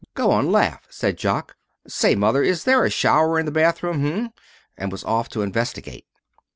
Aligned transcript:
"Go 0.15 0.31
on 0.31 0.51
laugh!" 0.51 0.81
said 0.89 1.15
Jock. 1.15 1.55
"Say, 1.87 2.15
Mother, 2.15 2.41
is 2.41 2.63
there 2.63 2.83
a 2.83 2.89
shower 2.89 3.37
in 3.39 3.45
the 3.45 3.51
bathroom, 3.51 4.03
h'm?" 4.03 4.29
And 4.75 4.91
was 4.91 5.03
off 5.03 5.29
to 5.29 5.43
investigate. 5.43 6.07